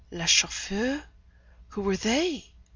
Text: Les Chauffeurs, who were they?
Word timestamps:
Les 0.09 0.25
Chauffeurs, 0.25 1.03
who 1.67 1.81
were 1.83 1.95
they? 1.95 2.51